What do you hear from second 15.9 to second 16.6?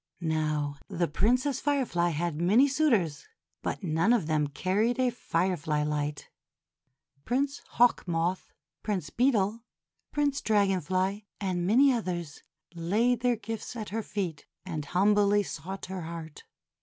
heart.